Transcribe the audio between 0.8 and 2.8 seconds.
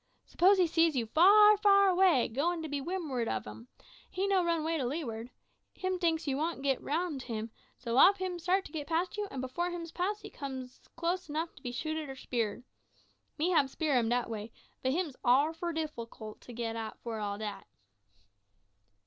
you far, far away, goin' to